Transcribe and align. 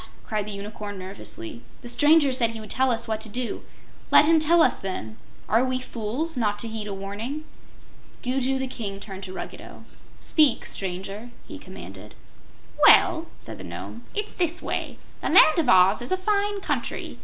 cried 0.25 0.47
the 0.47 0.51
Unicorn, 0.51 0.97
nervously. 0.97 1.61
"The 1.83 1.87
stranger 1.87 2.33
said 2.33 2.49
he 2.49 2.59
would 2.59 2.71
tell 2.71 2.89
us 2.89 3.07
what 3.07 3.21
to 3.21 3.29
do. 3.29 3.61
Let 4.09 4.25
him 4.25 4.39
tell 4.39 4.63
us, 4.63 4.79
then. 4.79 5.17
Are 5.47 5.63
we 5.63 5.79
fools, 5.79 6.35
not 6.35 6.57
to 6.57 6.67
heed 6.67 6.87
a 6.87 6.93
warning?" 6.95 7.45
Gugu 8.23 8.57
the 8.57 8.65
King 8.65 8.99
turned 8.99 9.21
to 9.25 9.31
Ruggedo. 9.33 9.83
"Speak, 10.19 10.65
Stranger," 10.65 11.29
he 11.47 11.59
commanded. 11.59 12.15
"Well," 12.87 13.27
said 13.37 13.59
the 13.59 13.63
Nome, 13.63 14.03
"it's 14.15 14.33
this 14.33 14.59
way: 14.59 14.97
The 15.21 15.29
Land 15.29 15.59
of 15.59 15.69
Oz 15.69 16.01
is 16.01 16.11
a 16.11 16.17
fine 16.17 16.61
country. 16.61 17.19